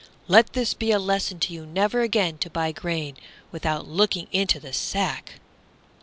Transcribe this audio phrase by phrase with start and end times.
[0.27, 3.17] Let this be a lesson to you never again to buy grain
[3.51, 5.35] without looking into the sack!"